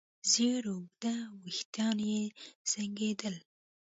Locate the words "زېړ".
0.31-0.63